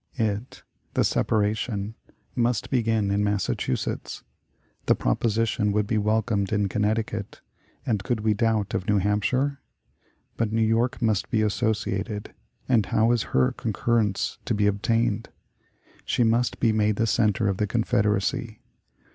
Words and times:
"It 0.17 0.63
[the 0.95 1.03
separation] 1.03 1.93
must 2.35 2.71
begin, 2.71 3.11
in 3.11 3.23
Massachusetts. 3.23 4.23
The 4.87 4.95
proposition 4.95 5.71
would 5.73 5.85
be 5.85 5.99
welcomed 5.99 6.51
in 6.51 6.67
Connecticut; 6.69 7.39
and 7.85 8.03
could 8.03 8.21
we 8.21 8.33
doubt 8.33 8.73
of 8.73 8.87
New 8.89 8.97
Hampshire? 8.97 9.61
But 10.37 10.51
New 10.51 10.63
York 10.65 11.03
must 11.03 11.29
be 11.29 11.43
associated; 11.43 12.33
and 12.67 12.87
how 12.87 13.11
is 13.11 13.21
her 13.37 13.51
concurrence 13.51 14.39
to 14.45 14.55
be 14.55 14.65
obtained? 14.65 15.29
She 16.03 16.23
must 16.23 16.59
be 16.59 16.71
made 16.73 16.95
the 16.95 17.05
center 17.05 17.47
of 17.47 17.57
the 17.57 17.67
Confederacy. 17.67 18.59